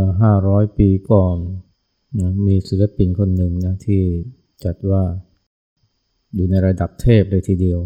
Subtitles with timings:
[0.00, 1.36] ่อห้าร้อยปีก่อน
[2.20, 4.02] นะมีศิลปินคนหนึ่งนะที่
[4.64, 5.02] จัดว่า
[6.34, 7.80] อยู่ในระดับเทพเลยทีเดียว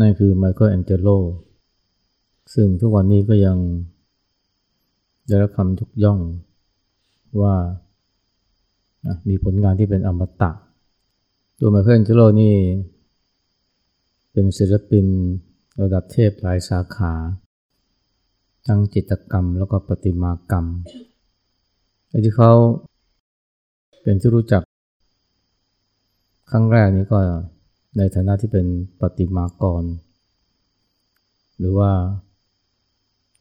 [0.00, 1.08] นั่นคือไมเคิลแองเจโล
[2.54, 3.58] ซึ่งทุกวันนี้ก็ยัง
[5.26, 6.20] ได้รับคำยกย่อง
[7.42, 7.54] ว่า
[9.28, 10.50] มีผลงานที่เป็นอมตะ
[11.58, 12.56] ตัวไมเคิลแองเจโลนี่
[14.32, 15.06] เป็นศิลปิน
[15.82, 17.12] ระดับเทพหลายสาขา
[18.66, 20.66] ทั้งจิตกรรมแล้วก็ประติมากรรม
[22.08, 22.52] ไอ้ที่เขา
[24.02, 24.62] เป็นที่รู้จัก
[26.50, 27.18] ครั้งแรกนี้ก็
[27.96, 28.66] ในฐานะที่เป็น
[29.00, 29.84] ประติมากร
[31.58, 31.90] หรือว่า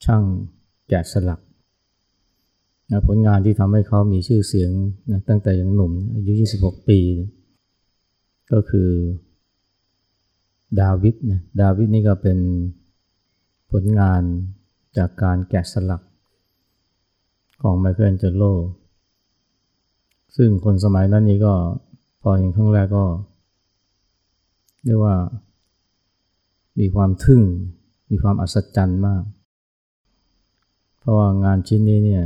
[0.04, 0.24] ช่าง
[0.88, 1.40] แกะสลัก
[2.92, 4.72] นะผลงานที่ทำให้เขามีชื่อเสียง
[5.12, 7.00] นะตั้งแต่ยังหนุ่มอายุ 26 ปี
[8.52, 8.90] ก็คือ
[10.82, 12.38] ดาวิดนะดาวิดนี่ก็เป็น
[13.72, 14.24] ผลงาน
[14.98, 16.02] จากการแกะสลัก
[17.62, 18.44] ของไมเคิลเจโล
[20.36, 21.54] ซึ่งคนสมัยนั้นนี้ก็
[22.22, 23.06] พอเห็นครั้งแรกก็
[24.86, 25.16] เรียกว่า
[26.80, 27.42] มีความทึ่ง
[28.10, 29.24] มีความอัศจรรย์มาก
[31.00, 32.24] เพราะว่างานชิ้นนี้เนี่ย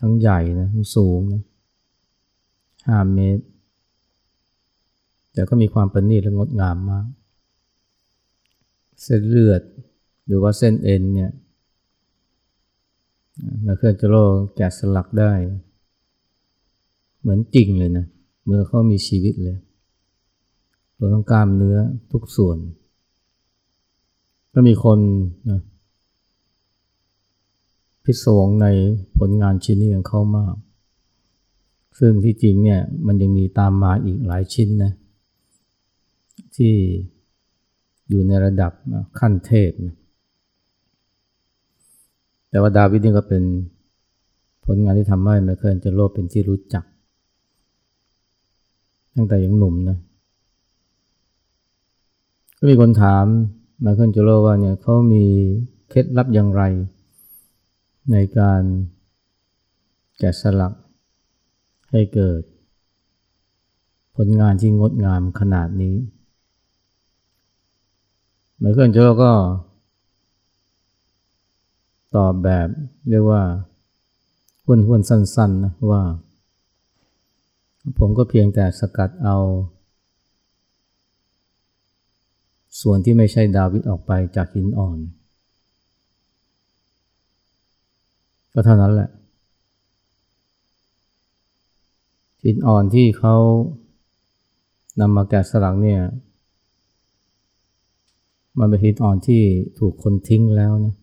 [0.00, 1.42] ทั้งใหญ่นะ ทั้งสูงนะ
[2.86, 3.44] ห้าเมตร
[5.32, 7.06] แต่ก็มีความประณีตและงดงามมาก
[9.02, 9.62] เส้นเลือด
[10.26, 11.30] หรือว่าเส้นเอ็นเนี่ย
[13.64, 14.16] มาเคลื่อนจโล
[14.56, 15.32] แกะสลักได้
[17.20, 18.06] เหมือนจริงเลยนะ
[18.46, 19.58] เมื่อเขามีชีวิตเลย
[20.98, 21.78] รวมทั้งกล้ามเนื้อ
[22.12, 22.58] ทุกส่วน
[24.54, 24.98] ก็มีคน
[25.50, 25.60] นะ
[28.04, 28.66] พิศวงใน
[29.18, 30.54] ผลงานชิ้นนี้ของเขามาก
[31.98, 34.92] ซึ่งที่จริงเนี่ยมันยังมีตามมาอีกหลายชิ้นนะ
[36.56, 36.74] ที่
[38.08, 38.72] อยู่ในระดับ
[39.18, 39.94] ขั้นเทพนะ
[42.50, 43.42] แต่ว่าดาวิดนี่ก็เป็น
[44.64, 46.84] ผลงานที่ทำให้ไมเคิลจะโลเป็นที่รู้จัก
[49.16, 49.98] ตั้งแต่ยังหนุ่มนะ
[52.56, 53.24] ก็มีคนถาม
[53.80, 55.24] ไมเคิลจะโลว่าเนี่ยเขามี
[55.88, 56.62] เคล็ดลับอย่างไร
[58.12, 58.62] ในการ
[60.18, 60.72] แกะสลัก
[61.90, 62.42] ให้เกิด
[64.16, 65.96] ผลงานที่งดงามขนาดนี้
[68.58, 69.32] ไมเคิลจะโลก็
[72.16, 72.68] ตอบแบบ
[73.08, 73.42] เรียกว่า
[74.64, 76.02] ห้วนห้วนสั้นๆนะว่า
[77.98, 79.36] ผมก็เพียงแต่สกัดเอา
[82.80, 84.98] ส่วนที่ไม่ใช่ดาวิดออกไปจากหินอ่อน
[88.52, 89.10] ก็เท่านั้นแหละ
[92.44, 93.36] หินอ่อนที่เขา
[95.00, 96.00] นำมาแกะสลักเนี่ย
[98.58, 99.42] มันเป็นหินอ่อนที่
[99.78, 100.94] ถูกคนทิ้งแล้วนะ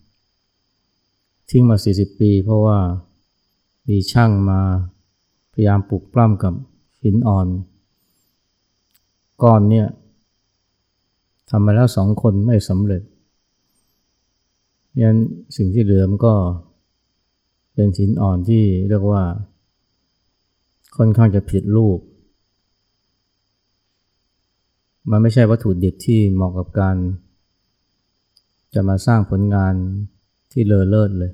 [1.50, 2.78] ทิ้งมา 40 ปี เพราะว่า
[3.90, 4.62] มีช่างมา
[5.54, 6.54] พยายามปลุกปล้ำกับ
[7.04, 7.48] หินอ่อน
[9.44, 9.88] ก้อนเนี่ย
[11.50, 13.02] ทำมาแล้วสองคนไม่สำเร็จ
[15.02, 15.18] ยัน
[15.58, 16.34] สิ่งที่เหลือมันก็
[17.74, 19.24] เป็นหินอ่อนที่เรียกว่า
[20.98, 22.00] ค่อนข้างจะผิดรูป
[25.10, 26.98] มันไม่ใช่วัตถุดิบที่เหมาะกับการ
[28.74, 29.76] จะมาสร้างผลงาน
[30.58, 31.32] ที่เลอเลิศเลย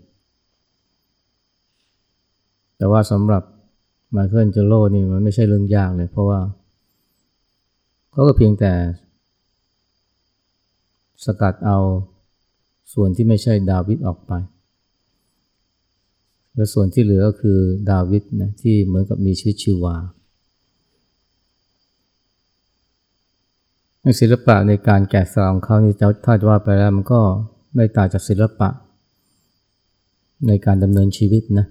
[2.78, 3.44] แต่ว่าสำหรับ
[4.12, 6.40] ไมเคิลเจโลนี่มันไม่ใช่เรื่องยากเลย เพราะว่า
[8.12, 8.74] เขาก็เพียงแต่
[11.26, 11.78] สกัดเอา
[12.94, 14.32] ส่วนที่ไม่ใช่ดาวิดออกไป
[16.56, 17.60] และส่วนที่เหลือก็คือ
[17.92, 19.96] ดาวิดนะที่เหมือนกับมีชีวิตชีวา
[24.20, 25.94] ศิลปะในการแกะสลักของเขานี่
[26.26, 27.22] ถ้าจะว่าไปแล้วมันก็
[27.76, 28.70] ไม่ต่างจากศิลปะ
[30.48, 31.68] ในการดำเนินชีวิตนะ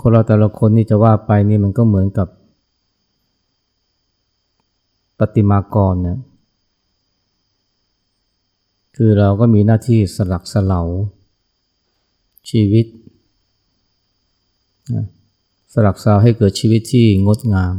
[0.00, 2.28] คนเราแต่ละคนนี่จะว่าไปนี่มันก็เหมือนกับ
[5.18, 6.18] ปฏิมากรเนี่ย
[8.96, 10.82] คือเราก็มีหน้าที่สลักสลา
[12.50, 12.86] ชีวิต
[15.72, 17.76] สลักสลาให้เกิดชีวิตที่งดงาม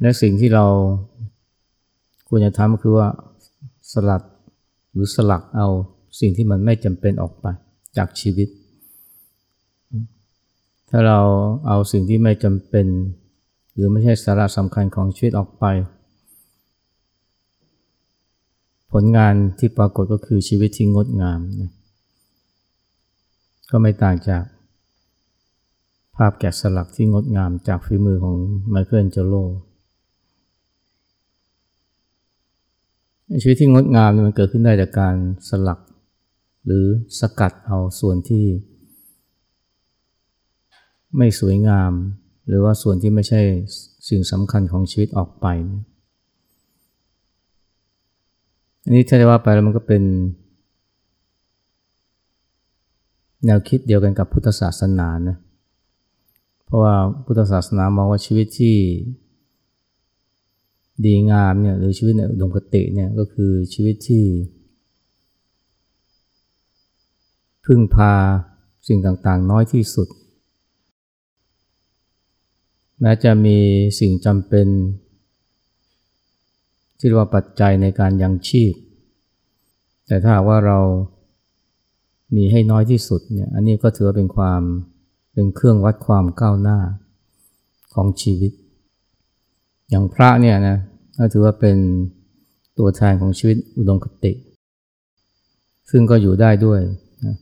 [0.00, 0.66] และสิ่งที่เรา
[2.28, 3.08] ควรจะทำก็คือว่า
[3.92, 4.22] สลัด
[4.92, 5.68] หรือสลักเอา
[6.20, 7.46] สิ่งที่มันไม่จำเป็นออกไป
[7.96, 8.48] จากชีวิต
[10.90, 11.20] ถ้าเรา
[11.66, 12.86] เอาสิ่งที่ไม่จำเป็น
[13.74, 15.64] หรือไม่ใช่สาระสำคัญของชีวิตออกไป
[18.92, 21.70] ผลงานที่ปรากฏก็คือชีวิตที่งดงามนะ
[23.70, 24.42] ก็ไม่ต่างจาก
[26.16, 28.36] ภาพแกะสลักที่งดงามจากฝีมือของ
[28.70, 29.34] ไมเคิลเจโล
[33.42, 35.16] ชีวิตที่งดงามมันเกิดขึ้นได้จากการ
[35.48, 35.80] สลัก
[36.66, 36.84] หรือ
[37.20, 38.44] สกัดเอาส่วนที่
[41.16, 41.92] ไม่สวยงาม
[42.48, 43.40] หรือว่าส่วนที่ไม่ใช่
[44.08, 45.46] สิ่งสำคัญของชีวิตออกไป
[48.84, 50.02] อันนี้ถ้าจะว่าไปแล้วมันก็เป็น
[53.44, 55.36] แนวคิดเดียวกันกับพุทธศาสนานะ
[56.64, 56.94] เพราะว่า
[57.24, 58.76] พุทธศาสนามองว่าชีวิตที่
[61.04, 64.24] ดีงามเนี่ยหรือชีวิตในอุดมคติเนี่ยก็คือชีวิตที่
[67.64, 68.12] พึ่งพา
[68.88, 70.08] สิ่งต่างๆ น้อยที่สุด
[73.00, 73.58] แม้จะมี
[74.00, 74.68] สิ่งจำเป็น
[76.98, 78.72] ที่เรียกว่าปัจจัยในการยังชีพ
[80.06, 80.78] แต่ถ้าว่าเรา
[82.36, 84.62] มีให้น้อยที่สุดเนี่ยอันนี้ก็ถือว่าเป็นความ
[85.32, 86.78] เป็นเครื่องวัดความก้าวหน้า
[87.94, 88.52] ของชีวิต
[89.90, 90.76] อย่างพระเนี่ยนะ
[91.18, 91.76] ก็ถือว่าเป็น
[92.78, 94.32] ตัวแทนของชีวิตอุดมคติ
[95.90, 96.80] ซึ่งก็อยู่ได้ด้วย
[97.24, 97.34] นะ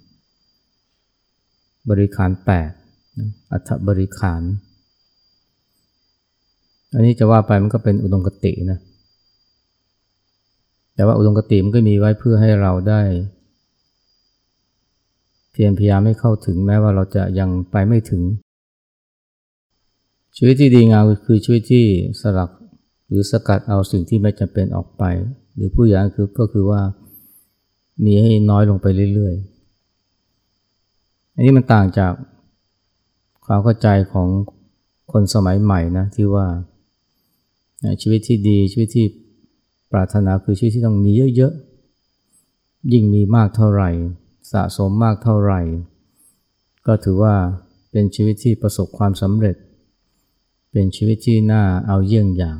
[1.90, 2.70] บริขารแปด
[3.52, 4.42] อัฐบริขาร
[6.94, 8.78] อันนี้จะว่าไปมันก็เป็นอุดมคตินะ
[10.94, 13.02] แต่ว่าอุดมคติมันก็มีไว้เพื่อให้เราได้
[15.52, 18.22] เพียรพยายามให้เข้าถึงแม้ว่าเราจะยังไปไม่ถึง
[20.36, 21.86] ชีวิตที่ดีงามคือชีวิตที่
[22.20, 22.50] สลัก
[23.08, 25.02] หรือสกัดเอาสิ่งที่ไม่จำเป็นออกไป
[25.54, 26.82] หรือผู้อย่างคือก็คือว่า
[28.04, 32.12] มีให้น้อยลงไปเรื่อยๆ อันนี้มันต่างจาก
[33.46, 34.28] ความเข้าใจของ
[35.12, 36.46] คนสมัยใหม่นะที่ว่า
[38.02, 39.06] ชีวิตที่ดีชีวิตที่
[39.92, 43.90] ปรารถนาคือชีวิตที่ต้องมีเยอะๆ ยิ่งมีมากเท่าไหร่
[44.52, 45.60] สะสมมากเท่าไหร่
[46.86, 47.34] ก็ถือว่า
[47.90, 49.56] เป็นชีวิตที่ประสบความสำเร็จ
[50.76, 52.58] เป็นชีวิตที่น่าเอาเยี่ยงอย่าง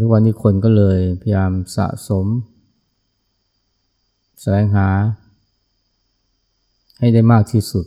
[0.00, 2.26] ทุกวันนี้คนก็เลยพยายามสะสม
[4.40, 4.88] แสวงหา
[6.98, 7.86] ให้ได้มากที่สุด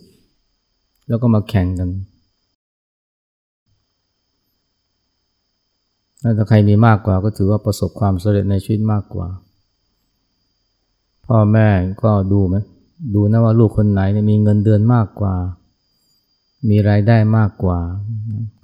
[1.08, 1.90] แล้วก็มาแข่งกัน
[6.38, 9.28] ถ้าใครมีมากกว่าก็ถือว่าประสบความสำเร็จในชีวิตมากกว่า
[11.26, 11.68] พ่อแม่
[12.04, 12.56] ก็ดูไหม
[13.16, 15.36] ดูนะว่าลูกคนไหนมีเงินเดือนมากกว่า
[16.70, 17.80] มีรายได้มากกว่า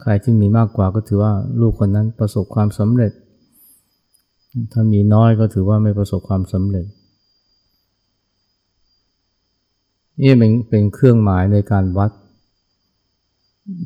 [0.02, 3.12] ใครที่มีมากกว่าก็ถือว่าลูกคนนั้นประสบความสำเร็จ
[4.72, 6.86] ถ้ามีน้อยก็ถือว่าไม่ประสบความสำเร็จ
[10.22, 12.12] นี่เป็นเป็นเครื่องหมายในการวัด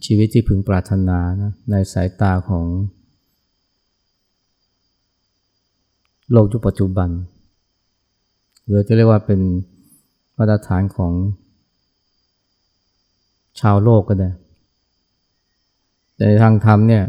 [0.06, 2.66] ชีวิตที่พึงปรารถนานะในสายตาของ
[6.31, 7.09] โลกยุคปัจจุบัน
[8.66, 9.39] หรือจะเรียกว่าเป็น
[10.38, 11.12] มาตรฐานของ
[13.59, 14.29] ชาวโลกก็ได้
[16.15, 17.03] แต่ทางธรรมเนี่ย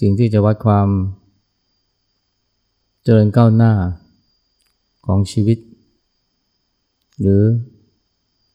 [0.00, 0.88] สิ่งที่จะวัดความ
[3.04, 3.72] เจริญก้าวหน้า
[5.06, 5.58] ของชีวิต
[7.20, 7.42] หรือ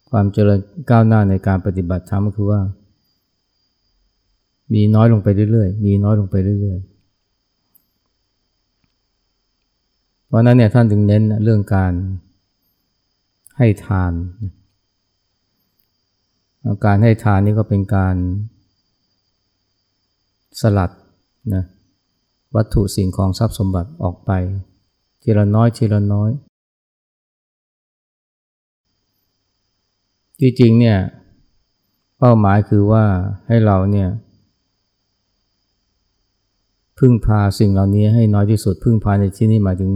[0.10, 0.60] ความเจริญ
[0.92, 2.62] ก้าวหน้าในการปฏิบัติธรรมก็คือว่า
[4.74, 6.92] มีน้อยลงไปเรื่อยๆ มีน้อยลงไปเรื่อยๆ
[10.28, 11.94] เพราะนั้นเนี่ยท่านถึงเน้นเรื่องการ
[13.58, 14.14] ให้ทาน
[16.86, 18.16] การให้ทานนี่ก็เป็นการ
[20.62, 20.92] สลัด
[21.54, 21.64] นะ
[22.56, 24.32] วัตถุสิ่งของทรัพย์สมบัติออกไป
[25.22, 26.30] ทีละน้อยทีละน้อย
[30.40, 30.98] ที่จริงเนี่ย
[32.20, 33.04] เป้าหมายคือว่า
[33.48, 34.10] ให้เราเนี่ย
[37.00, 39.92] พึ่งพาสิ่งเหล่านี้ให้น้อยที่สุดพึ่งพาในที่นี้หมายถึง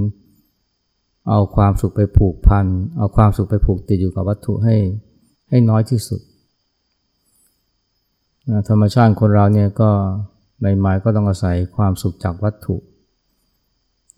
[1.29, 2.65] เอาความสุขไปผูกพัน
[2.98, 4.75] เอาความสุขไปผูกติดอยู่กับวัตถุให้
[5.50, 6.22] ให้น้อยที่สุด
[8.70, 9.90] ธรรมชาติคนเราเนี่ยก็
[10.60, 12.75] ใหม่ๆก็ต้องอาศัยความสุขจากวัตถุ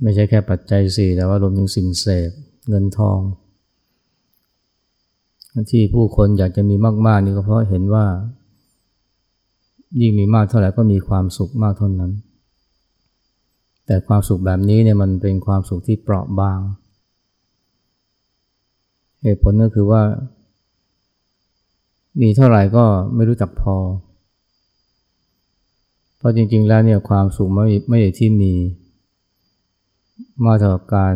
[0.02, 2.30] ไม่ใช่แค่ปัจจัยสี่แต่ว่ารวมถึงสิ่งเสพ
[2.70, 3.20] เงินทอง
[5.72, 6.76] ที่ผู้คนอยากจะมี
[7.08, 8.06] มากๆนี่ก็เพราะเห็นว่า
[10.02, 12.12] ยิ่งมีมากเท่าไหร่ก็มีความสุขมากเท่านั้น
[13.86, 16.60] แต่ความสุขแบบนี้เนี่ยมันเป็นความสุขที่เปราะบาง
[19.24, 20.02] เหตุผลก็คือว่า
[22.22, 28.54] มีเท่าไหร่ก็ไม่รู้จักพอเราะจริง ๆ แล้วเนี่ยความสุขไม่ไม่ได้ที่มี
[30.44, 31.16] มาเท่ากับการ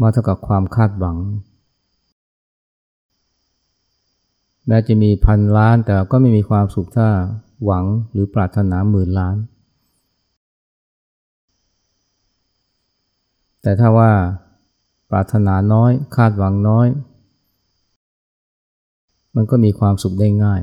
[0.00, 1.16] มาเท่ากับความคาดหวัง
[4.66, 7.08] แม้จะมีพันล้านแต่ก็ไม่มีความสุขถ้า
[7.64, 9.36] หวังหรือปรารถนาหมื่นล้าน
[13.62, 14.10] แต่ถ้าว่า
[15.10, 16.86] ปรารถนาน้อย คาดหวังน้อย
[19.36, 20.60] มันก็มีความสุขได้ง่าย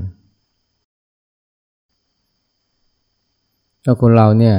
[3.83, 4.57] ถ้าคนเราเนี่ย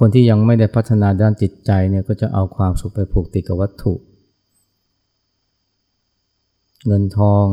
[0.00, 3.94] คนที่ยังไม่ได้พัฒนาด้านจิตใจเนี่ยก็จะเอาความสุขไปผูกติดกับวัตถุ
[6.86, 7.46] เงินทอง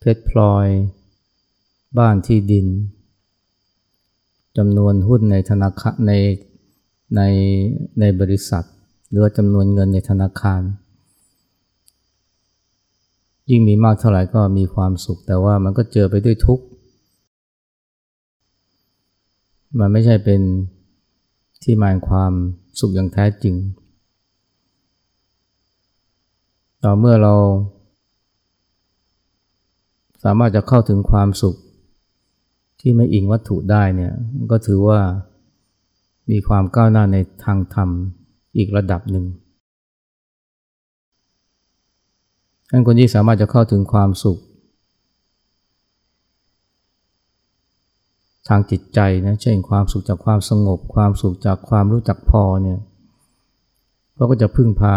[0.00, 0.66] เพชรพลอย
[1.98, 2.66] บ้านที่ดิน
[4.56, 6.12] จำนวนหุ้นในธนาคารใน
[7.16, 7.20] ใน
[8.00, 8.64] ในบริษัท
[9.10, 10.62] หรือจำนวนเงินในธนาคาร
[13.50, 16.64] ยิ่งมีมากเท่าไหร่ก็มีความสุขแต่ว่ามันก็เจอไปด้วยทุกข์
[19.78, 20.40] มันไม่ใช่เป็น
[21.62, 22.32] ที่หมายความ
[22.80, 23.54] สุขอย่างแท้จริง
[26.84, 27.34] ต่อเมื่อเรา
[30.24, 31.56] สามารถจะเข้าถึงความสุข
[32.80, 34.12] ที่ไม่อิงวัตถุได้เนี่ย
[34.50, 34.98] ก็ถือว่า
[36.30, 37.88] มีความก้าวหน้าในทางธรรม
[38.56, 39.24] อีกระดับหนึ่ง
[42.70, 44.38] ท่านคนที่สามารถจะเข้าถึงความสุข
[48.48, 52.78] ทางจิตใจนะเช่นความสุขจากความสงบ ความสุขจากความรู้จักพอเนี่ย
[54.14, 54.96] เขาก็จะพึ่งพา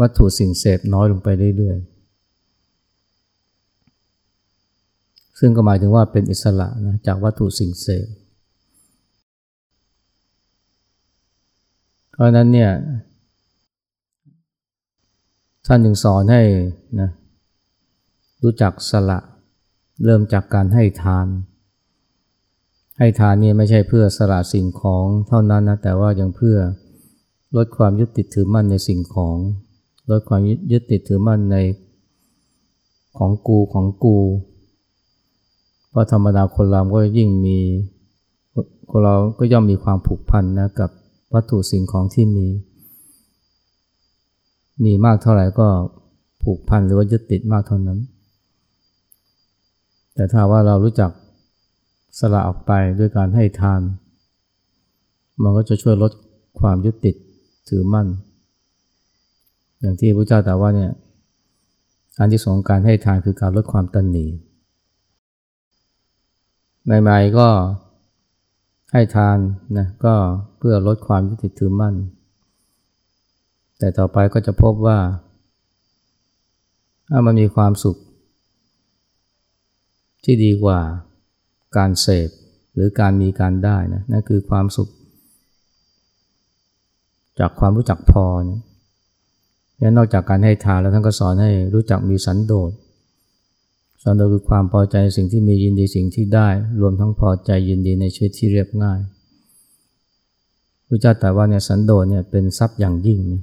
[0.00, 1.98] วัตถุสิ่งเสพน้อยลงไปเรื่อยๆ
[5.38, 8.06] ซึ่งก็หมายถึงว่าเป็นอิสระนะจากวัตถุสิ่งเสพ
[12.12, 12.70] เพราะนั้นเนี่ย
[15.66, 16.42] ท่านจึงสอนให้
[17.00, 17.10] นะ
[18.42, 19.18] รู้จักสละ
[20.04, 21.26] เริ่มจากการให้ทาน
[22.98, 26.56] ให้ทานนี่ไม่ใช่เพื่อสละสิ่งของเท่านั้นนะ แต่ว่ายังเพื่อ
[27.56, 29.36] ลดความยึดติดถือมั่นในสิ่งของ
[30.10, 30.40] ลดความ
[30.72, 31.56] ยึดติดถือมั่นใน
[33.18, 34.18] ของกูของกู
[35.90, 37.58] เพราะธรรมดาคนเราก็ยิ่งมี
[38.90, 40.90] คนเราก็ย่อมมีความผูกพันนะกับ
[41.34, 42.46] วัตถุสิ่งของที่มี
[44.84, 45.68] มีมากเท่าไหร่ก็
[46.42, 47.98] ผูกพันหรือว่ายึดติดมากเท่านั้น
[50.18, 51.10] แต่ถ้าว่าเรารู้จัก
[52.18, 53.80] สละออกไปด้วยการให้ทาน
[55.42, 56.12] มันก็จะช่วยลด
[56.60, 57.16] ความยึดติด
[57.68, 58.06] ถือมั่น
[59.80, 60.92] อย่างที่พระเจ้าแต่ว่าเนี่ย
[62.18, 64.26] อันที่สองการให้ทานคือการลดความตันหนี
[67.02, 67.48] ใหม่ๆก็
[68.92, 69.38] ให้ทาน
[69.78, 70.14] นะก็
[70.58, 71.94] เพื่อลดความยึดติดถือมั่น
[73.78, 74.98] แต่ต่อไปก็จะพบว่า
[77.08, 77.98] ถ้ามันมีความสุข
[80.24, 80.80] ที่ดีกว่า
[81.76, 82.28] การเสพ
[82.74, 84.88] หรือการมีการได้นะนั่นคือความสุข
[87.38, 88.60] จากความรู้จักพอนะ
[89.78, 92.70] และนอกจากการให้ทานแล้วท่านก็สอนให้รู้จักมีสันโดษ
[94.02, 96.48] สันโดษคือความพอใจสิ่งที่มียินดีสิ่งที่ได้
[96.80, 99.00] รวมทั้งพอใจยินดีในชีวิตที่เรียบง่าย
[100.86, 103.42] พระเจ้าแต่ว่าเนี่ยสันโดษเนี่ยเป็นทรัพย์อย่างยิ่งนะ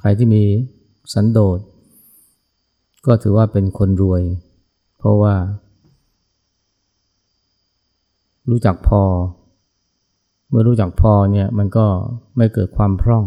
[0.00, 0.42] ใครที่มี
[1.14, 1.58] สันโดษ
[3.06, 4.22] ก็ถือว่าเป็นคนรวย
[4.98, 5.34] เพราะว่า
[8.50, 9.02] รู้จักพอ
[10.48, 11.86] เมื่อรู้จักพอเนี่ยมันก็
[12.36, 13.24] ไม่เกิดความพร่อง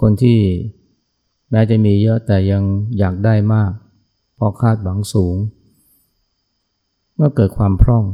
[0.00, 0.38] คนที่
[1.50, 2.62] แม้จะมีเยอะแต่ยัง
[2.98, 3.72] อยากได้มาก
[4.38, 5.36] พอคาดหวังสูง
[7.16, 8.04] เมื่อเกิดความพร่อง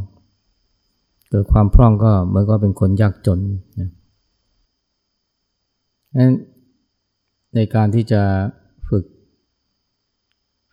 [1.30, 3.40] เกิดความพร่องก็เหมือนก็เป็นคนยากจน
[3.80, 3.90] นะ
[6.16, 6.35] นั้น
[7.54, 8.23] ในการที่จะ
[8.88, 9.04] ฝึก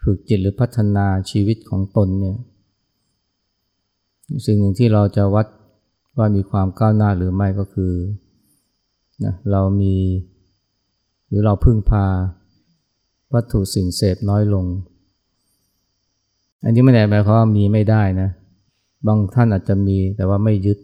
[0.03, 2.38] ฝึกจิตหรือพัฒนาชีวิตของตนเนี่ย
[4.46, 5.48] สิ่งหนึ่งที่เราจะวัด
[6.17, 7.93] ว่ามีความก้าวหน้าหรือไม่ก็คือ
[9.25, 9.96] นะเรามี
[11.27, 12.05] หรือเราพึ่งพา
[13.34, 14.65] วัตถุสิ่งเสพน้อยลง
[16.63, 18.29] อันนี้ไม่ได้หมายความว่ามีไม่ได้นะ
[19.07, 20.77] บางท่านอาจจะมีแต่ว่าไม่ยึด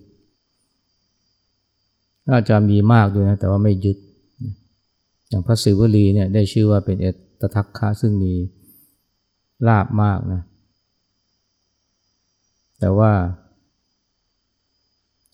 [2.33, 3.97] อาจจะมีมากด้วยนะแต่ว่าไม่ยึด
[5.29, 7.05] อย่างพระศิวลีเนี่ยได้ชื่อว่าเป็นเอ
[7.39, 8.33] ตทัคคะซึ่งมี
[9.67, 10.41] ลาบมากนะ
[12.83, 13.13] แต่ว่า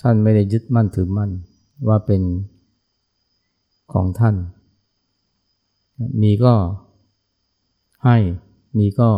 [0.01, 1.32] ท่านไม่ได้ยึดมั่นถือมั่น
[1.88, 2.22] ว่าเป็น
[3.94, 4.36] ของท่าน
[6.22, 6.53] มีก็
[8.06, 8.18] ให้
[8.77, 9.10] มีก็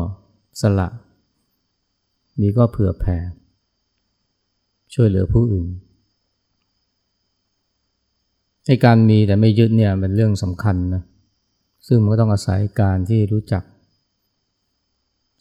[0.61, 0.87] สละ
[2.39, 3.17] มีก็เผื่อแผ่
[4.93, 5.67] ช่วยเหลือผู้อื่น
[8.65, 11.03] ในการมีแต่ไม่ยึดเนี่ยเป็นเรื่องสำคัญนะ
[11.87, 13.63] ซึ่งมันก็ต้องอาศัยการที่รู้จัก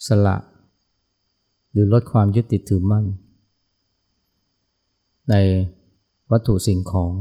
[0.08, 0.36] สละ
[1.70, 3.04] หรือลดความยึดติดถือมั่น
[5.30, 5.34] ใน
[6.30, 7.12] วัตถุสิ่งของ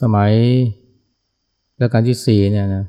[0.00, 0.32] สมัย
[1.80, 2.84] รัชกาลที่สี่เนี่ยนะ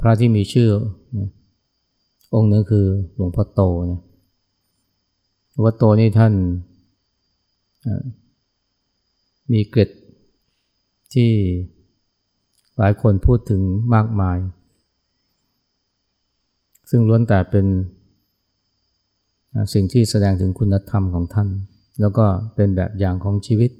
[0.00, 0.70] พระที่มีชื่อ
[1.18, 1.28] นะ
[2.34, 3.60] องค์นึงคือหลวงพ่อโต
[3.90, 4.00] นะ
[5.50, 6.32] หลวงพ่อโตนี่ท่าน
[9.52, 9.90] มีเกร็ด
[11.14, 11.30] ที่
[12.78, 13.62] หลายคนพูดถึง
[13.94, 14.38] มากมาย
[16.90, 17.66] ซึ่งล้วนแต่เป็น
[19.74, 21.48] สิ่งที่แสดงถึงคุณธรรมของท่าน
[22.00, 23.70] แล้วก็เป็นแบบอย่างของชีวิต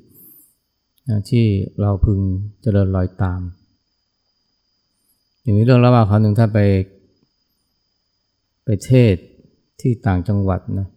[1.31, 1.45] ที่
[1.81, 2.19] เราพึง
[2.63, 3.41] เจริญรอยตาม
[5.43, 6.61] อย่างนี้เรื่องระหว่างคราวหนึ่งท่านไป
[8.65, 9.17] ไปเทศ
[9.81, 10.89] ที่ต่างจังหวัดนะ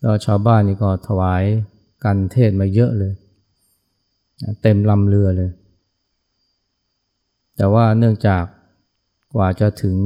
[0.00, 1.42] แล้วชาวบ้านนี่ก็ถวาย
[2.04, 3.12] กันเทศมาเยอะเลย
[4.62, 5.50] เต็มลำเรือเลย
[7.56, 8.44] แต่ว่าเนื่องจาก
[9.38, 9.96] กว่าจะถึง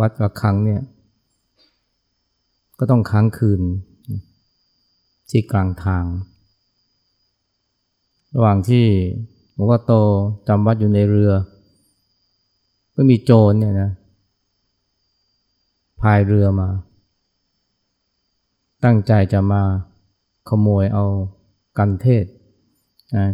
[0.00, 0.82] วัดระฆังเนี่ย
[2.78, 3.62] ก็ต้องค้างคืน
[5.30, 6.04] ที่กลางทาง
[8.34, 8.84] ระหว่างที่
[9.52, 9.92] หลวงพ่อโต
[10.48, 11.32] จำวัดอยู่ในเรือ
[12.94, 13.90] ก็มีโจรเนี่ยนะ
[16.00, 16.68] พายเรือมา
[18.84, 19.62] ตั้งใจจะมา
[20.48, 21.04] ขโมยเอา
[21.78, 22.24] กันเทศ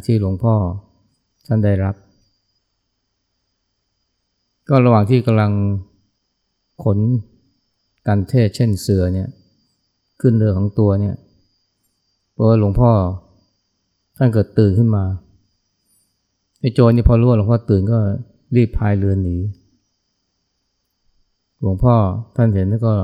[0.05, 0.55] ที่หลวงพ่อ
[1.47, 1.95] ท่านได้รับ
[4.73, 5.53] ก็ระหว่างที่กำลัง
[6.83, 6.99] ขน
[8.07, 9.29] กันเทศเช่นเสือเนี่ย
[10.21, 11.17] ขึ้นเรือของตัวเนี่ย
[12.33, 12.91] เพราะหลวงพ่อ
[14.17, 15.05] ท่านเกิดตื่นขึ้นมา
[16.61, 17.99] ไอ้โจรนี่พอรู้ว่าหลวงพ่อตื่นก็
[18.57, 19.37] รีบพายเรือหนี
[21.61, 21.95] หลวงพ่อ
[22.37, 22.95] ท่านเห็นแล้วก็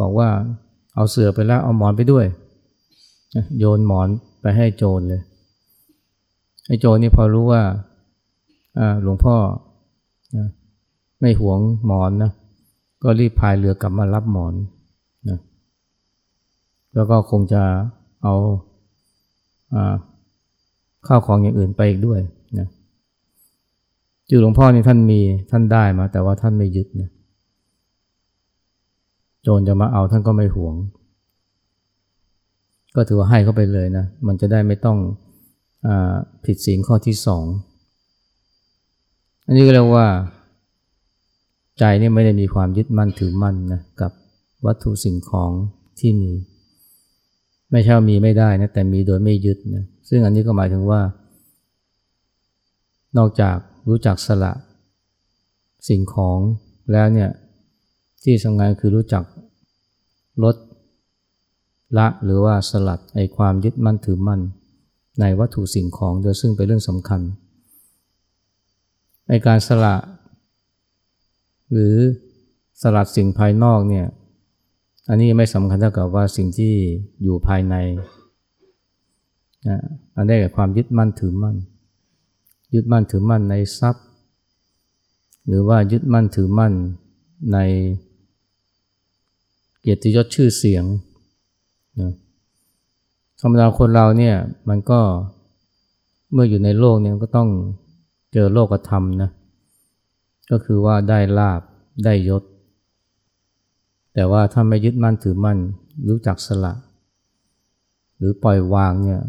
[0.00, 0.28] บอกว่า
[0.94, 2.26] เอาเสือไปแล้วเอาหมอนไปด้วย
[3.58, 4.08] โยนหมอน
[4.40, 5.22] ไปให้โจรเลย
[6.66, 7.62] ไอ้โจรนี่พอรู้ว่า
[9.02, 9.36] หลวงพ่อ
[11.20, 12.30] ไม่หวงหมอนนะ
[13.02, 14.54] ก็รีบพายเรือกลับมารับหมอน
[15.28, 15.38] นะ
[16.94, 17.62] แล้วก็คงจะ
[18.22, 18.34] เอา
[21.06, 22.20] ข้าวของอย่างอื่นไปอีกด้วย
[22.58, 22.68] นะ
[24.28, 25.20] จือหลวงพ่อนี่ท่านมี
[25.50, 27.10] ท่านได้มา แต่ว่าท่านไม่ยึดนะ
[29.42, 30.74] โจรจะมาเอาท่านก็ไม่หวง
[32.94, 34.98] ก็ถือว่าให้เขาไปเลยนะ มันจะได้ไม่ต้อง
[35.86, 35.88] อ
[36.44, 37.44] ผิดศีลข้อที่สอง
[39.46, 40.06] อันนี้ก็เรียกว่า
[41.78, 44.12] ใจนี่ไม่ได้มีความยึดมั่นถือมั่นนะกับ
[44.66, 45.50] วัตถุสิ่งของ
[45.98, 46.32] ที่มี
[47.70, 51.00] ไม่ใช่มีไม่ได้นะแต่มีโดยไม่ยึดนะซึ่งอันนี้ก็หมายถึงว่า
[53.16, 53.56] นอกจาก
[53.88, 54.52] รู้จักสละ
[55.88, 56.38] สิ่งของ
[56.92, 57.30] แล้วเนี่ย
[58.24, 59.24] ที่สำคัญคือรู้จัก
[60.42, 60.56] ลด
[61.98, 64.40] ละหรือว่าสลัดไอความยึดมั่นถือมั่น
[65.20, 67.20] ในวัตถุสิ่งของโดยซึ่งเป็นเรื่องสำคัญ
[69.28, 69.96] ในการสละ
[71.70, 71.94] หรือ
[72.80, 74.06] สลัดสิ่งภายนอกเนี่ย
[75.08, 76.72] อันนี้ไม่สำคัญเท่ากับว่าสิ่งที่
[77.22, 77.74] อยู่ภายใน
[79.68, 79.78] นะ
[80.14, 81.56] อันได้แก่ความยึดมั่นถือมั่น
[82.74, 84.06] ยึดมั่นถือมั่นในทรัพย์
[85.46, 86.72] หรือว่ายึดมั่นถือมั่น
[87.52, 87.58] ใน
[89.80, 90.84] เกียรติยศชื่อเสียง
[92.00, 92.12] นะ
[93.40, 94.36] ธรรมดาคนเราเนี่ย
[94.68, 95.00] มันก็
[96.32, 97.48] เมื่ออยู่ในโลกเนี่ยก็ต้อง
[98.36, 99.30] เจอโลกธรรมนะ
[100.50, 101.60] ก็คือว่าได้ลาบ
[102.04, 102.42] ได้ยศ
[104.14, 105.58] แต่ว่าถ้าไม่ยึดมั่นถือมั่น
[106.08, 106.72] รู้จักสละ
[108.16, 109.22] หรือปล่อยวางเนี่ย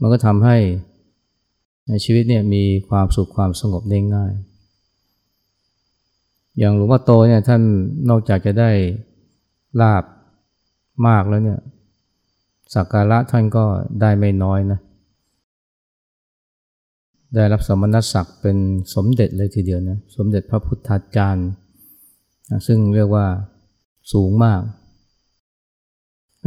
[0.00, 0.56] มันก็ทำให้
[1.88, 4.32] ในชีวิตเนี่ยมีความสุขความสงบได้ง่าย
[6.58, 7.62] อย่างหลวงพ่อโตเนี่ยท่าน
[8.08, 8.70] นอกจากจะได้
[9.80, 10.04] ลาบ
[11.06, 11.60] มากแล้วเนี่ย
[12.74, 13.64] สักการะท่านก็
[14.00, 14.80] ได้ไม่น้อยนะ
[17.34, 18.56] ได้รับสมณศักดิ์เป็น
[18.94, 21.48] สมเด็จเลยทีเดียวนะสมเด็จพระพุทธาจารย์
[22.66, 23.26] ซึ่งเรียกว่า
[24.12, 24.60] สูงมาก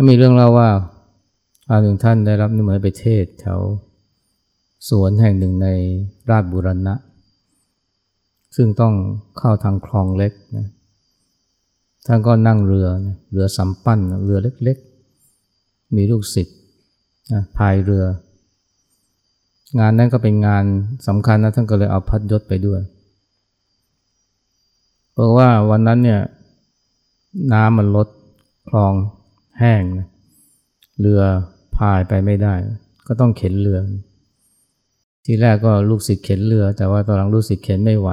[0.09, 0.69] มีเรื่องเล่าว่า
[1.69, 3.59] อาหนึ่งท่านได้รับนิมนต์ไปเทศแถว
[4.89, 5.67] สวนแห่งหนึ่งใน
[6.29, 6.95] ราชบุรณะ
[8.55, 8.93] ซึ่งต้อง
[9.37, 10.67] เข้าทางคลองเล็กนะ
[12.05, 16.57] ท่านก็นั่งเรือนะเรือสำปั้นเรือเล็กๆ มีลูกศิษย์
[17.31, 18.03] นะพายเรือ
[19.77, 20.63] งานนั้นก็เป็นงาน
[21.07, 22.81] สำคัญนะท่านก็เลยเอาพัดยศไปด้วย
[25.11, 26.21] เพราะว่าวันนั้นเนี่ย
[27.53, 28.07] น้ำมันลด
[28.69, 28.93] คลอง
[29.59, 30.07] แห้งนะ
[30.99, 31.21] เรือ
[31.75, 32.53] พายไปไม่ได้
[33.07, 33.79] ก็ต้องเข็นเรือ
[35.25, 38.09] ทีแรกก็ลูกศิษย์เข็นเรือ แต่ว่าตอนหลังลูกศิษย์เข็นไม่ไหว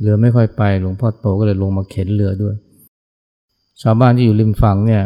[0.00, 2.54] เรือไม่ค่อยไปหลวงพ่อโตก็เลยลงมาเข็นเรือด้วย
[3.82, 5.02] ชาวบ้านที่อยู่ริมฝั่งเนี่ย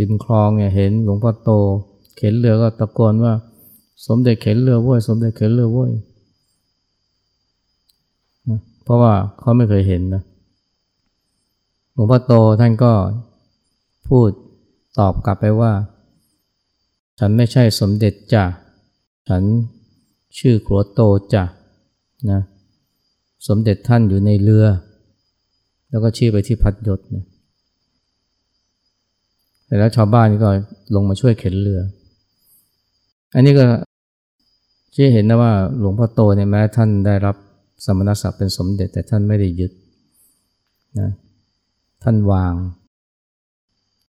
[0.00, 1.50] ริมคลองเนี่ยเห็นหลวงพ่อโต
[2.16, 3.34] เข็นเรือก็ตะโกนว่า
[4.06, 5.92] สมเด็จเข็นเรือว้ยสมเด็จเข็นเรือว้ย
[8.82, 10.22] เพราะว่าเขาไม่เคยเห็นนะ
[11.92, 12.92] หลวงพ่อโตท่านก็
[14.08, 14.28] พูด
[14.98, 15.72] ตอบกลับไปว่า
[17.18, 18.44] ฉันไม่ใช่สมเด็จจ้ะ
[19.28, 19.42] ฉัน
[20.38, 21.00] ชื่อครัวโต
[21.34, 21.44] จ้ะ
[22.30, 22.40] นะ
[23.48, 24.66] สมเด็จท่านอยู่ในเรือ
[25.90, 27.24] แล้วก็ชี้ไปที่พัดยศนะ
[29.66, 30.48] แต่แล้วชาวบ้านก็
[30.94, 31.80] ลงมาช่วยเข็นเรือ
[33.34, 33.66] อันนี้ก็
[34.94, 37.36] ชี้เห็นนะว่าหลวงพ่อโตเนี่ยแม้ท่านได้รับ
[37.84, 39.72] สมณศักดิ์เป็นสมเด็จแต่ท่านไม่ได้ยึด
[40.98, 41.10] นะ
[42.02, 42.54] ท่านวาง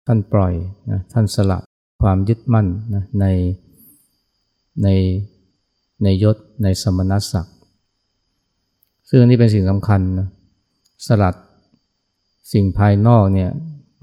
[0.05, 0.53] ท่านปล่อย
[0.91, 1.59] นะท่านสละ
[2.01, 3.25] ความยึดมั่นนะใน
[4.83, 4.87] ใน
[6.03, 7.55] ในยศในสมณศักดิ์
[9.09, 10.27] ซึ่งนนี้เป็นสิ่งสำคัญนะ
[11.07, 11.35] สลัด
[12.53, 13.49] สิ่งภายนอกเนี่ย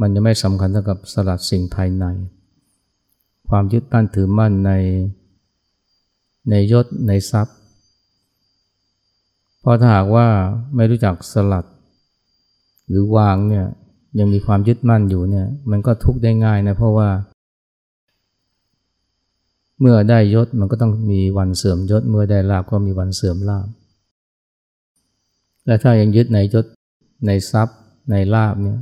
[0.00, 2.04] มันจะไม่สำคัญเท่ากับสลัดสิ่งภายใน
[3.50, 4.72] ความยึดมั่นถือมั่นใน
[6.50, 7.56] ในยศในทรัพย์
[9.60, 10.26] เพราะถ้าหากว่า
[10.76, 11.64] ไม่รู้จักสลัด
[12.88, 13.66] หรือวางเนี่ย
[14.18, 17.08] ยังมีความยึดมั่นอยู่เนี่ยมันก็ทุกข์ได้ง่ายนะเพราะว่า
[19.80, 23.68] เมื่อได้ยศมันก็ต้องมีวันเสื่อมยศ เมื่อได้ลาบก็มีวันเสื่อมลาบ
[25.66, 26.66] และถ้ายังยึดในยศ
[27.26, 27.78] ในทรัพย์
[28.10, 28.78] ในลาบเนี่ย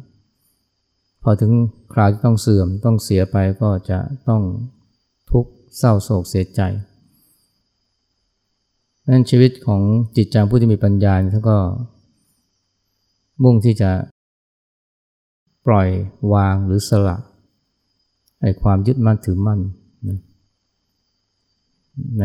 [1.29, 1.53] อถึง
[1.93, 4.43] คราวที่ต้องเสื่อมต้องเสียไปก็จะต้อง
[5.31, 6.61] ทุกข์เศร้าโศกเสียใจ
[9.13, 9.83] นั้นชีวิตของ
[10.17, 11.59] จิตใจผู้ที่มีปัญญาท่านก็
[13.43, 13.91] มุ่งที่จะ
[15.67, 15.89] ปล่อย
[16.33, 17.17] วางหรือสละ
[18.41, 19.61] ไอ้ความยึดมั่นถือมั่น
[22.19, 22.25] ใน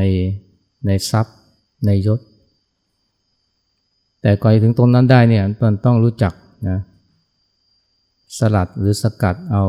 [0.85, 1.35] ในทรัพย์
[1.85, 2.19] ในยศ
[4.21, 6.33] แต่ก่อนถึงตรงนั้นได้เนี่ยมันต้องรู้จัก
[6.69, 6.79] นะ
[8.37, 9.63] สลัดหรือสกัดเอา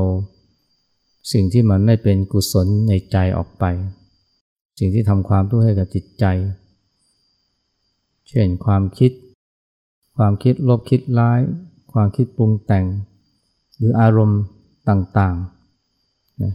[1.33, 3.65] สิ่งที่มันไม่เป็นกุศลในใจออกไป
[4.79, 6.25] สิ่งที่ทำความทุกข์ให้กับจิตใจ
[8.29, 9.13] เช่นความคิด
[10.17, 11.41] ความคิดลบคิดร้าย
[11.93, 12.85] ความคิดปรุงแต่ง
[13.77, 14.43] หรืออารมณ์
[14.89, 16.53] ต่างๆนะ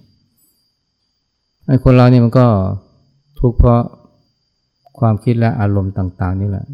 [1.68, 2.48] ไอ้คนเรานี่มันก็
[3.40, 3.82] ทุกข์เพราะ
[5.00, 6.66] ความคิดและอารมณ์ต่าง ๆ นี่แหละ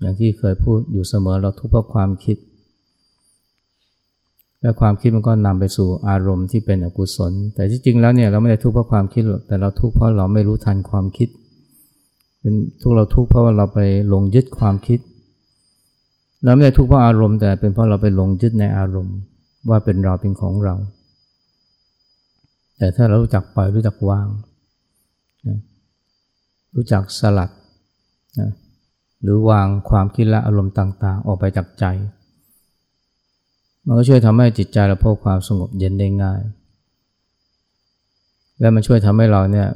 [0.00, 2.36] อย่างที่เคยพูดอยู่เสมอเราทุกข์เพราะความคิด
[4.64, 11.28] และความคิดมันก็นำไปสู่อารมณ์ที่เป็นอกุศล แต่ที่จริงแล้วเนี่ยเราไม่ได้ทุกข์เพราะความคิดหรอกแต่เราทุกข์เพราะเราไม่รู้ทันความคิด
[12.40, 14.98] เป็นทุกเราทุกข์เพราะว่าเราไปหลงยึดความคิด
[16.44, 19.16] เราไม่ได้ทุกข์เพราะอารมณ์แต่เป็นเพราะเราไปหลงยึดในอารมณ์
[19.68, 20.74] ว่าเป็นเราเป็นของเรา
[22.78, 24.26] แต่ถ้าเรารู้จักปล่อยรู้จักวาง
[26.74, 27.50] รู้จักสลัด
[28.40, 28.50] นะ
[29.22, 31.84] หรือวางความคิดและอารมณ์ต่าง ๆ ออกไปจากใจ
[33.86, 36.40] มันก็ช่วยทำให้จิตใจเราพบความสงบเย็นได้ง่าย
[38.60, 39.68] และมันช่วยทำให้เราเนี่ย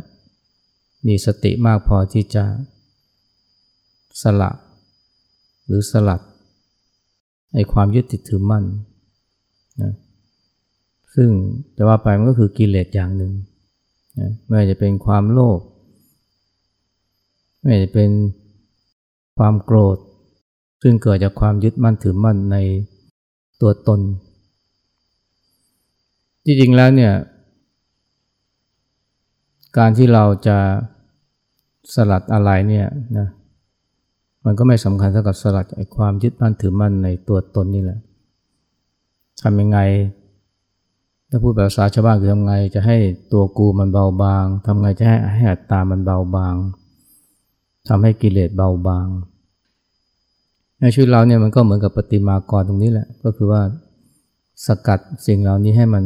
[1.06, 2.44] มีสติมากพอที่จะ
[4.22, 4.50] สละ
[5.66, 6.20] หรือสลัด
[7.54, 8.64] ไอ้ความยึดติดถือมั่น
[9.82, 9.92] นะ
[11.14, 11.30] ซึ่ง
[11.76, 13.32] จะว่าไปมันก็คือกิเลสอย่างหนึ่ง
[14.18, 15.60] นะไม่ว่าจะเป็นความโลภ
[17.60, 18.10] ไม่ว่าจะเป็น
[19.38, 19.96] ความโกรธ
[20.82, 22.56] ซึ่งเกิดจากความยึดมั่นถือมั่นใน
[23.60, 24.00] ตัวตน
[26.44, 27.12] จริงๆแล้วเนี่ย
[29.78, 30.58] การที่เราจะ
[31.94, 32.86] สลัดอะไรเนี่ย
[33.18, 33.28] นะ
[34.44, 37.98] มันก็ไม่สำคัญเท่ากับสลัดไอ้ความยึดมั่นถือมั่นในตัวตนนี่แหละ
[39.42, 39.78] ทำยังไง
[41.30, 42.96] ถ้าพูดแบบภาษาชาวบ้านคือทำไงจะให้
[43.32, 46.54] ตัวกูมันเบาบางทำไงจะให้ให้อัตตามันเบาบาง
[47.88, 49.06] ทำให้กิเลสเบาบาง
[50.94, 53.62] ชีวิตเราเนี่ยมันก็เหมือนกับปฏิมากรตรงนี้แหละ ก็คือว่า
[54.66, 56.04] สกัดสิ่งเหล่านี้ให้มัน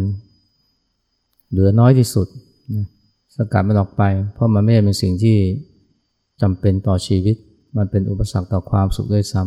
[1.50, 2.26] เหลือน้อยที่สุด
[2.74, 2.86] นะ
[3.36, 4.02] สกัดมันออกไป
[4.34, 5.36] เพราะมันไม่เป็นสิ่งที่
[6.42, 7.36] จำเป็นต่อชีวิต
[7.76, 9.42] มันเป็นอุปสรรคต่อความสุขด้วยซ้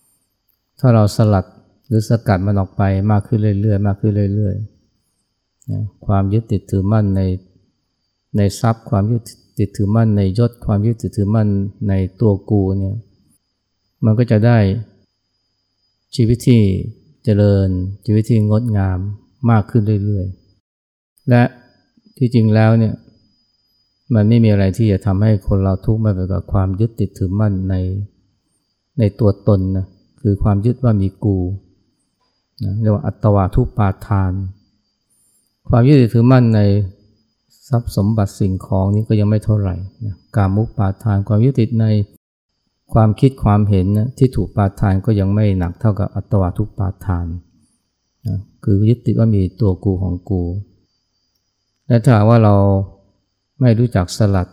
[0.00, 1.44] ำถ้าเราสลัด
[1.86, 7.20] หรือสกัดมันออกไปมากขึ้นเรื่อยๆ มากขึ้นเรื่อยๆนะความยึดติดถือมั่นใน
[8.36, 9.22] ในทรัพย์ความยึด
[9.58, 11.48] ติดถือมั่นในยศความยึดติดถือมั่น
[11.88, 12.96] ในตัวกูเนี่ย
[14.04, 14.58] มันก็จะได้
[16.16, 16.62] ชีวิตที่
[17.24, 17.68] เจริญ
[18.04, 18.98] ชีวิตที่งดงาม
[19.50, 21.42] มากขึ้นเรื่อยๆ และ
[22.16, 22.94] ที่จริงแล้วเนี่ย
[24.14, 27.74] มันไม่มีอะไรที่จะทำให้คนเราทุกข์ไม่ไปกับความยึดติดถือมั่นใน
[28.98, 29.86] ในตัวตนนะ
[30.20, 31.38] คือความยึดว่ามีกู
[32.64, 34.32] นะเรียกว่าอัตวาทุปาทาน
[35.68, 36.60] ความยึดติดถือมั่นใน
[37.68, 41.86] ทรัพย์สมบัติสิ่งของนี้ก็ยังไม่เท่าไหร่นะการมุปาทานความยึดติดใน
[42.94, 47.26] ความคิดความเห็นนะที่ถูกปาทานก็ยังไม่หนักเท่ากับอัตวาทุกปาทาน
[48.26, 50.42] นะคือยึดติดว่ามีตัวกูของกู
[51.86, 52.56] และถ้าว่าเรา
[53.60, 54.48] ไม่รู้จักสลัด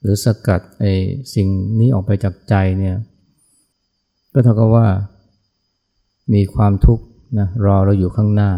[0.00, 0.92] หรือสกัดไอ้
[1.34, 2.96] สิ่งนี้ออกไปจากใจเนี่ย
[4.32, 4.86] ก็เท่ากับว่า
[6.34, 7.04] มีความทุกข์
[7.38, 8.50] นะรอเราอยู่ข้างหน้า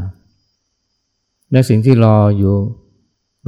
[1.52, 2.54] และสิ่งที่รออยู่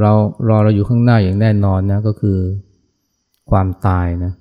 [0.00, 0.12] เรา
[0.48, 2.38] รอเราอยู่ข้างหน้าอย่างแน่นอนนะก็คือ
[3.50, 4.33] ความตายนะ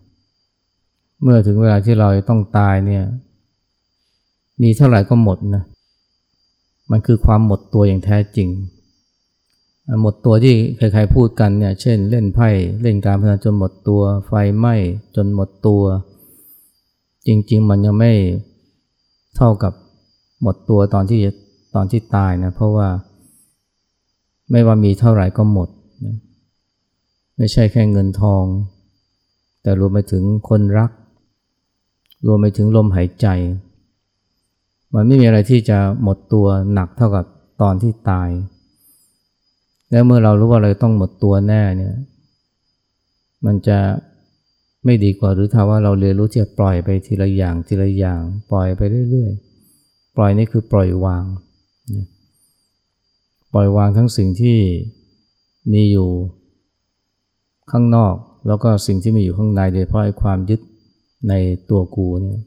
[1.21, 3.03] เมื่อถึงเวลาที่เราต้องตายเนี่ย
[4.61, 5.63] มีเท่าไหร่ก็หมดนะ
[6.91, 8.49] มันคือความหมดตัวอย่างแท้จริง
[10.01, 12.49] หมดตัวที่ใครๆพูดกันเนี่ย เช่น เล่นไพ่
[12.81, 14.75] เล่นการพนันจนหมดตัว ไฟไหม้
[15.15, 15.83] จนหมดตัว
[17.27, 18.13] จริง ๆ มันยังไม่
[19.35, 19.73] เท่ากับ
[20.41, 21.19] หมดตัวตอนที่
[21.75, 22.87] ตอนที่ตายนะ เพราะว่า
[24.51, 25.69] ไม่ว่ามีเท่าไหร่ก็หมด
[26.05, 26.15] นะ
[27.37, 28.43] ไม่ใช่แค่เงินทอง
[29.61, 30.91] แต่รวมไปถึงคนรัก
[32.25, 33.27] รวมไปถึงลมหายใจ
[34.95, 37.25] มันไม่มีอะไรที่จะหมดตัวหนักเท่ากับ
[37.61, 38.29] ตอนที่ตาย
[39.91, 41.95] แล้วเมื่อเรารู้ว่าเราต้องหมดตัวแน่เนี่ย
[43.45, 43.79] มันจะ
[44.85, 51.25] ไม่ดีกว่าหรือถ้าว่าเราเรียนรู้ที่จะปล่อยไปทีละอย่างทีละอย่าง ปล่อยไปเรื่อยๆ ปล่อยนี่คือปล่อยวาง
[53.53, 54.57] ปล่อยวางทั้งสิ่งที่
[55.73, 56.09] มีอยู่
[57.71, 58.15] ข้างนอก
[58.47, 60.61] แล้วก็สิ่งที่มีอยู่ข้างในโดยเพราะความยึด
[61.29, 61.33] ใน
[61.69, 62.39] ตัวกูเนี่ย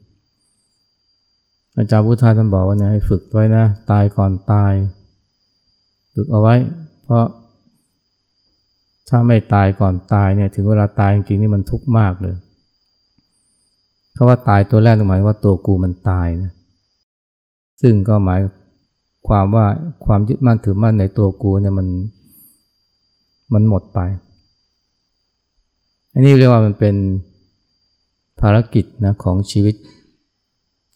[1.77, 4.73] อาจารย์พุทธาท่านบอกว่าเนี่ยให้ฝึกไว้นะ ตายก่อนตาย
[6.13, 6.55] ฝึกเอาไว้
[7.03, 7.25] เพราะ
[9.09, 12.35] ถ้าไม่ตายก่อนตายเนี่ย ถึงเวลาตายจริงๆนี่มันทุกข์มากเลย
[14.13, 16.51] เพราะว่าตายตัวแรกหมายว่าตัวกูมันตายนะ
[17.81, 18.39] ซึ่งก็หมาย
[19.27, 19.65] ความว่า
[20.05, 21.87] ความยึดมั่นถือมั่นในตัวกูเนี่ยมัน
[23.53, 23.99] มันหมดไป
[26.13, 26.95] อันนี้เรียกว่ามันเป็น
[28.41, 29.75] ภารกิจนะของชีวิต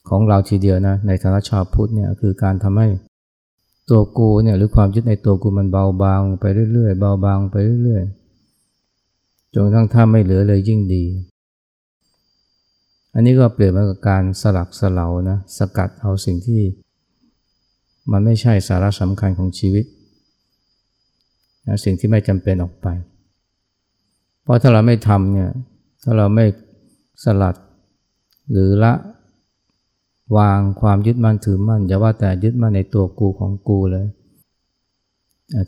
[0.10, 2.88] ของเราทีเดียวนะในฐานะชาวพุทธเนี่ยคือการทำให้
[3.90, 11.04] ตัวกูเนี่ยหรือความยึดในตัวกูมันเบาบางไปเรื่อยๆเบาบางไปเรื่อยๆจนกระทั่งถ้าไม่เหลือเลยยิ่งดี
[13.14, 16.62] อันนี้ก็เปรียบเหมือนกับการสลักสลานะสกัดเอาสิ่งที่
[18.12, 19.86] มันไม่ใช่สาระสำคัญของชีวิต
[21.68, 22.88] นะสิ่งที่ไม่จำเป็นออกไป
[24.44, 25.52] เพราะถ้าเราไม่ทำเนี่ย
[26.04, 26.46] ถ้าเราไม่
[27.24, 27.56] สลัด
[28.52, 28.94] หรือละ
[30.38, 34.06] วางความยึดมั่นถือมั่นอย่าว่าแต่ยึดมั่นในตัวกูของกูเลย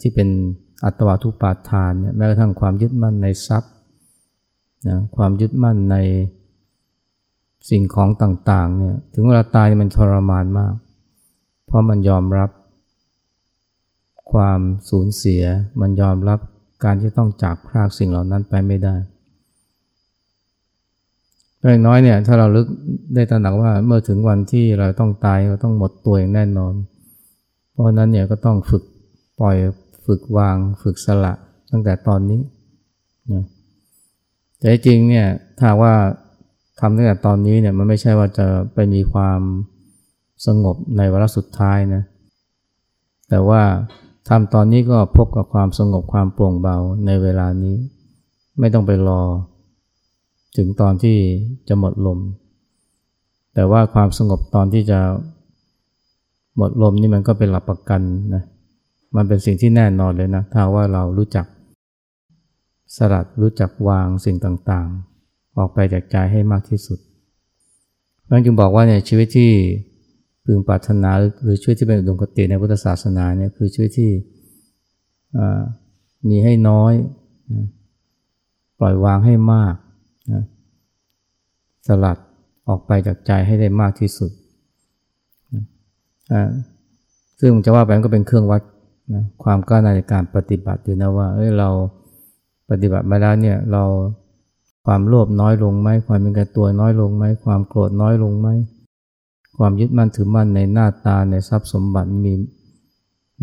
[0.02, 0.30] ที่เป็น
[0.86, 3.72] อัตวาทุปาทานเนี่ยแม้กระทั่งความยึดมั่นในทรัพย์
[4.88, 5.98] นะความยึดมั่นใน
[7.70, 10.74] สิ่งของต่างๆเนี่ยถึงเวลาตายมันทรมานมาก
[11.66, 12.50] เพราะมันยอมรับ
[14.32, 15.44] ความสูญเสีย
[15.82, 16.40] มันยอมรับ
[16.84, 18.96] การที่ต้องจากพรากสิ่งเหล่านั้นไปไม่ได้
[21.62, 22.67] อย่างน้อยเนี่ยถ้าเราลึก
[23.15, 26.74] ได้ตระหนักว่าเมื่อถึงวันที่เราต้องตายเราต้องหมดตัวอย่างแน่นอน
[27.72, 28.84] เพราะนั้นเนี่ยก็ต้องฝึก
[29.39, 29.58] ปล่อย
[30.06, 31.34] ฝึกวางฝึกสละ
[31.72, 32.41] ตั้งแต่ตอนนี้
[33.32, 33.43] นะ
[34.58, 35.93] แต่จริงเนี่ยถ้าว่า
[36.80, 39.39] ทำตั้งแต่ตอนนี้เนี่ยมันไม่ใช่ว่าจะไปมีความ
[40.46, 42.04] สงบในวาระสุดท้ายนะ
[43.30, 43.62] แต่ว่า
[44.30, 47.76] ทำตอนนี้ก็พบกับความสงบความโปร่งเบาในเวลานี้
[48.60, 49.22] ไม่ต้องไปรอ
[50.56, 51.18] ถึงตอนที่
[51.68, 52.20] จะหมดลม
[53.54, 55.00] แต่ว่าความสงบตอนที่จะ
[56.58, 58.02] หมดลมนี่มันก็เป็นหลักประกัน
[58.36, 58.44] นะ
[59.16, 61.46] มันเป็นสิ่งที่แน่นอนเลยนะถ้าว่าเรารู้จัก
[62.96, 67.00] สลัดรู้จักวางสิ่งต่างๆ ออกไปจากใจให้มากที่สุด
[68.28, 69.52] พระจึงบอกว่าเนี่ยชีวิตที่
[70.46, 71.10] พึงปรารถนา
[71.44, 74.12] หรือชีวิตที่เป็นอุดมคติในพุทธศาสนาเนี่ยคือชีวิตที่
[76.30, 76.94] มีให้น้อย
[78.80, 79.76] ปล่อยวางให้มาก
[80.32, 80.44] นะ
[81.88, 82.18] สลัด
[82.68, 84.32] ออกไปจากใจให้ได้มากที่สุด
[86.34, 86.44] นะ
[87.40, 88.62] ซึ่งจะว่าไปก็เป็นเครื่องวัด
[89.13, 91.70] นะความกล้าในการปฏิบัติดูนะว่าเอ้ยเรา
[92.70, 93.84] ปฏิบัติมาแล้วเนี่ยเรา
[94.86, 98.48] ความโลภน้อยลงไหมความมีแก่ตัวน้อยลงไหมความโกรธน้อยลงไหม
[99.58, 102.34] ความยึดมั่นถือมั่นในหน้าตาในทรัพย์สมบัติมี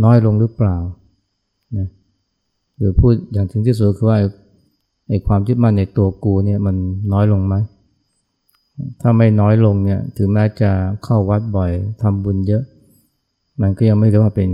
[0.05, 0.77] น้อยลงหรือเปล่า
[1.77, 1.89] นะ
[2.77, 4.19] หรือพูดอย่างถึงที่สุดคือว่า
[5.09, 6.77] ไอ้ความยึดมั่นในตัวกูเนี่ยมัน
[7.13, 7.55] น้อยลงไหม
[9.01, 10.71] ถ้าไม่น้อยลงเนี่ยถึงแม้จะ
[11.05, 11.71] เข้าวัดบ่อย
[12.03, 12.63] ทำบุญเยอะ
[13.61, 14.51] มันก็ยังไม่ได้ว่าเป็น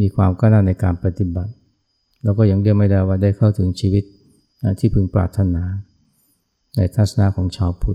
[0.00, 1.52] มีความก้าวหน้าในการปฏิบัติ
[2.22, 4.04] แล้วก็ยังเรียกไม่ได้ว่าได้เข้าถึงชีวิต
[4.78, 5.62] ที่พึงปรารถนา
[6.76, 7.94] ในทัศนะของชาวพุท